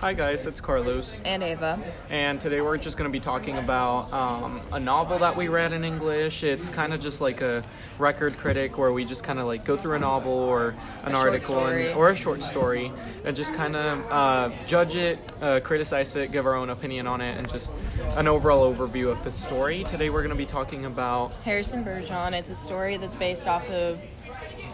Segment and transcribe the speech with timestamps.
[0.00, 1.78] Hi guys, it's Carlos, and Ava.
[2.08, 5.74] and today we're just going to be talking about um, a novel that we read
[5.74, 6.42] in English.
[6.42, 7.62] It's kind of just like a
[7.98, 10.74] record critic where we just kind of like go through a novel or
[11.04, 12.90] an A article and, or a short story
[13.26, 17.20] and just kind of uh, judge it, uh, criticize it, give our own opinion on
[17.20, 17.70] it, and just
[18.16, 19.84] an overall overview of the story.
[19.84, 22.32] Today we're going to be talking about Harrison Bergeron.
[22.32, 24.00] It's a story that's based off of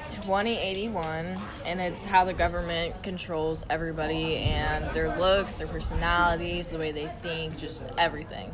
[0.08, 6.92] 2081, and it's how the government controls everybody and their looks, their personalities, the way
[6.92, 8.50] they think, just everything.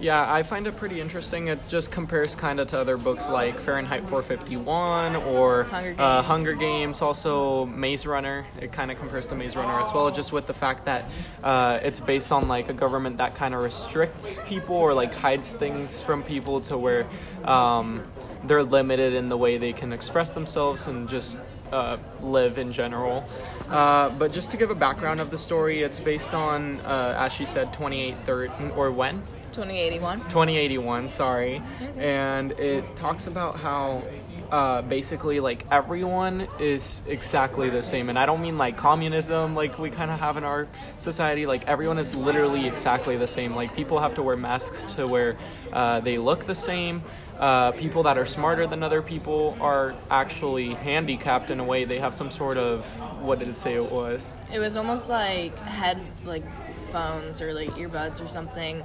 [0.00, 1.46] Yeah, I find it pretty interesting.
[1.46, 6.26] It just compares kind of to other books like Fahrenheit 451 or Hunger Uh, Games.
[6.26, 8.44] Hunger Games, also Maze Runner.
[8.60, 11.04] It kind of compares to Maze Runner as well, just with the fact that
[11.44, 15.52] uh, it's based on like a government that kind of restricts people or like hides
[15.54, 17.06] things from people to where
[17.44, 18.02] um,
[18.44, 21.40] they're limited in the way they can express themselves and just
[21.72, 23.24] uh, live in general.
[23.70, 27.32] Uh, but just to give a background of the story, it's based on, uh, as
[27.32, 29.22] she said, 2830 or when?
[29.52, 30.20] 2081.
[30.20, 31.62] 2081 sorry
[31.98, 34.02] and it talks about how
[34.50, 39.78] uh, basically like everyone is exactly the same and i don't mean like communism like
[39.78, 40.66] we kind of have in our
[40.96, 45.06] society like everyone is literally exactly the same like people have to wear masks to
[45.06, 45.36] where
[45.72, 47.02] uh, they look the same
[47.38, 51.98] uh, people that are smarter than other people are actually handicapped in a way they
[51.98, 52.84] have some sort of
[53.20, 56.44] what did it say it was It was almost like head like
[56.92, 58.82] phones or like earbuds or something.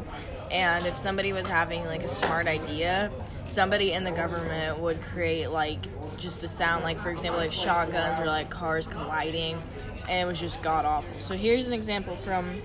[0.49, 3.11] And if somebody was having like a smart idea,
[3.43, 5.85] somebody in the government would create like
[6.17, 9.61] just a sound like for example like shotguns or like cars colliding
[10.09, 11.13] and it was just god awful.
[11.19, 12.61] So here's an example from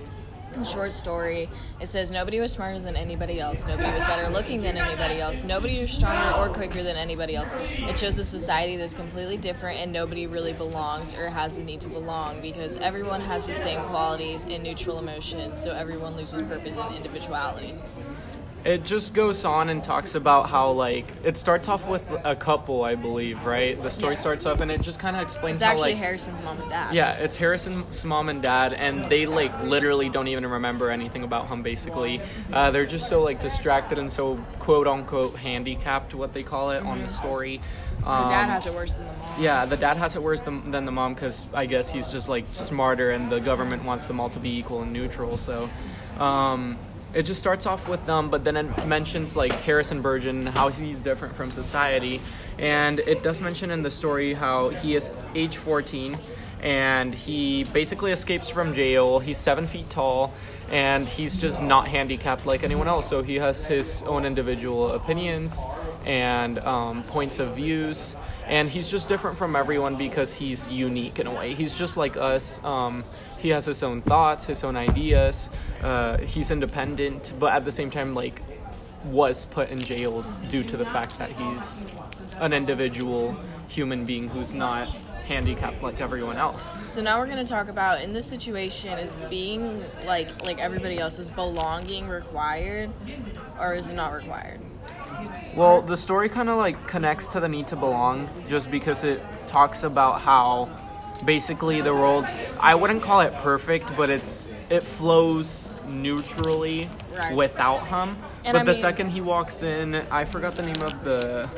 [0.65, 1.49] short story.
[1.81, 3.67] It says nobody was smarter than anybody else.
[3.67, 5.45] Nobody was better looking than anybody else.
[5.45, 7.53] Nobody was stronger or quicker than anybody else.
[7.57, 11.81] It shows a society that's completely different and nobody really belongs or has the need
[11.81, 16.77] to belong because everyone has the same qualities and neutral emotions, so everyone loses purpose
[16.77, 17.75] and individuality.
[18.65, 22.85] It just goes on and talks about how like it starts off with a couple,
[22.85, 23.81] I believe, right?
[23.83, 24.21] The story Yes.
[24.21, 26.71] starts off and it just kind of explains It's how actually like Harrison's mom and
[26.71, 26.95] dad.
[26.95, 31.49] yeah, it's Harrison's mom and dad, and they like literally don't even remember anything about
[31.49, 31.63] him.
[31.63, 32.21] Basically,
[32.53, 36.85] uh, they're just so like distracted and so quote unquote handicapped, what they call it
[36.85, 37.61] on the story.
[37.99, 39.43] The dad Um, has it worse than the mom.
[39.43, 42.29] yeah, the dad has it worse than, than the mom because I guess he's just
[42.29, 45.37] like smarter and the government wants them all to be equal and neutral.
[45.37, 45.69] So
[46.19, 46.79] um,
[47.15, 51.01] it just starts off with them, but then it mentions like Harrison Burgess, how he's
[51.01, 52.21] different from society.
[52.59, 56.19] And it does mention in the story how he is age 14
[56.63, 59.19] and he basically escapes from jail.
[59.19, 60.33] He's seven feet tall
[60.71, 63.09] and he's just not handicapped like anyone else.
[63.09, 65.65] So he has his own individual opinions
[66.07, 71.27] and um, points of views, and he's just different from everyone because he's unique in
[71.27, 71.55] a way.
[71.55, 72.63] He's just like us.
[72.65, 73.05] Um,
[73.43, 75.51] he has his own thoughts, his own ideas.
[75.83, 78.41] Uh, he's independent, but at the same time, like
[79.07, 81.85] was put in jail due to the fact that he's
[82.41, 83.37] an individual
[83.69, 84.89] human being who's not
[85.27, 86.71] handicapped like everyone else.
[86.87, 90.99] So now we're going to talk about in this situation is being like like everybody
[90.99, 92.91] else is belonging required
[93.59, 94.61] or is it not required?
[95.55, 99.21] Well, the story kind of like connects to the need to belong just because it
[99.47, 100.71] talks about how
[101.25, 107.35] basically the world's I wouldn't call it perfect, but it's it flows neutrally Right.
[107.37, 108.17] without him.
[108.45, 111.49] And but I the mean- second he walks in, I forgot the name of the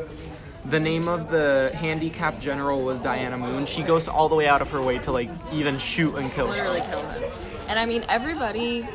[0.66, 3.66] the name of the Handicapper General was Diana Moon.
[3.66, 6.46] She goes all the way out of her way to like even shoot and kill
[6.46, 6.52] him.
[6.52, 7.22] literally kill him.
[7.68, 8.86] And I mean, everybody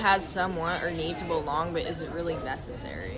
[0.00, 3.12] has some want or need to belong, but is it really necessary?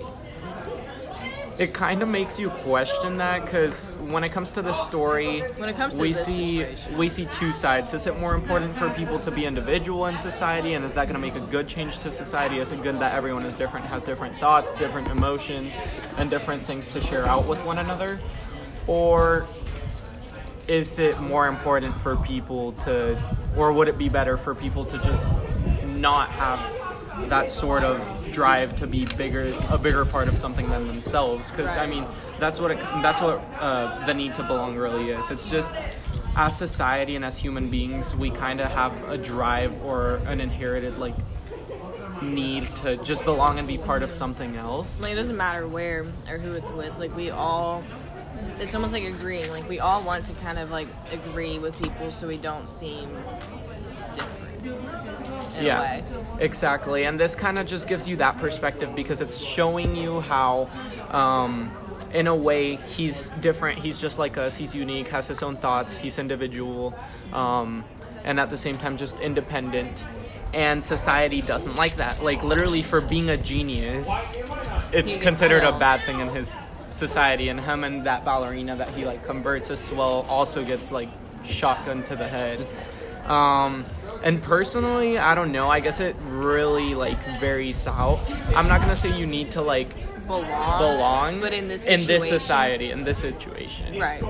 [1.59, 5.69] It kind of makes you question that because when it comes to the story, When
[5.69, 6.97] it comes to we this see situation.
[6.97, 7.95] we see two sides.
[7.95, 11.15] Is it more important for people to be individual in society, and is that going
[11.15, 12.59] to make a good change to society?
[12.59, 15.81] Is it good that everyone is different, has different thoughts, different emotions,
[16.17, 18.19] and different things to share out with one another,
[18.85, 19.47] or
[20.67, 23.17] is it more important for people to,
[23.55, 25.33] or would it be better for people to just
[25.95, 26.59] not have
[27.27, 31.51] that sort of drive to be bigger, a bigger part of something than themselves?
[31.51, 32.07] Because I mean,
[32.39, 35.29] that's what it, that's what uh, the need to belong really is.
[35.31, 35.73] It's just
[36.35, 40.97] as society and as human beings, we kind of have a drive or an inherited
[40.97, 41.15] like
[42.21, 44.99] need to just belong and be part of something else.
[44.99, 46.97] Like, it doesn't matter where or who it's with.
[46.97, 47.83] Like, we all,
[48.59, 49.49] it's almost like agreeing.
[49.51, 53.09] Like, we all want to kind of like agree with people so we don't seem
[55.61, 56.03] way.
[56.39, 57.05] exactly.
[57.05, 60.69] And this kind of just gives you that perspective because it's showing you how,
[61.09, 61.71] um,
[62.13, 63.79] in a way, he's different.
[63.79, 64.55] He's just like us.
[64.55, 65.97] He's unique, has his own thoughts.
[65.97, 66.93] He's individual,
[67.33, 67.83] um,
[68.23, 70.05] and at the same time, just independent.
[70.53, 72.23] and society doesn't like that.
[72.23, 74.09] Like literally, for being a genius,
[74.93, 77.49] it's considered a bad thing in his society.
[77.49, 81.09] And him and that ballerina that he like converts as well also gets like
[81.43, 82.69] shotgun to the head.
[83.25, 83.85] Um,
[84.27, 85.69] and personally, I don't know.
[85.69, 88.19] I guess it really like varies out.
[88.55, 89.89] I'm not gonna say you need to like
[90.27, 90.79] belong.
[90.79, 94.21] belong But in this in this society in this situation Right.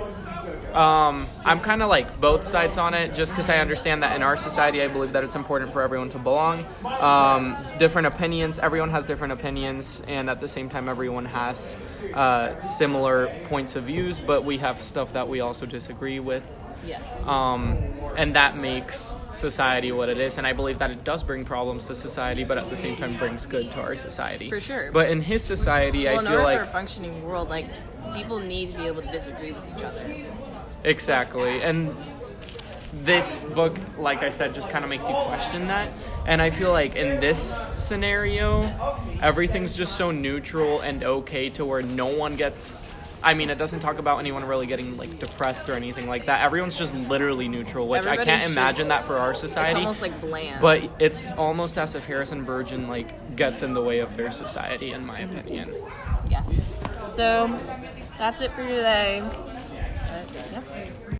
[0.76, 4.22] um, i'm kind of like both sides on it just because i understand that in
[4.22, 6.66] our society i believe that it's important for everyone to belong
[7.00, 11.76] um, different opinions everyone has different opinions and at the same time everyone has
[12.14, 16.46] uh, similar points of views but we have stuff that we also disagree with
[16.86, 17.28] Yes.
[17.28, 17.78] um,
[18.18, 21.86] and that makes society what it is and i believe that it does bring problems
[21.88, 24.92] to society but at the same time brings good to our society For sure.
[24.92, 27.68] but in his society well, i feel like for a functioning world, like
[28.14, 30.02] people need to be able to disagree with each other.
[30.84, 31.62] Exactly.
[31.62, 31.94] And
[33.04, 35.90] this book, like I said, just kind of makes you question that.
[36.26, 38.72] And I feel like in this scenario,
[39.22, 42.87] everything's just so neutral and okay to where no one gets.
[43.24, 46.42] I mean, it doesn't talk about anyone really getting like depressed or anything like that.
[46.44, 49.72] Everyone's just literally neutral, which I can't imagine just- that for our society.
[49.72, 50.62] It's almost like bland.
[50.62, 54.92] but it's almost as if Harrison Bergeron like gets in the way of their society,
[54.94, 55.74] in my opinion.
[56.30, 56.44] yeah.
[57.08, 57.58] So
[58.18, 59.24] that's it for today.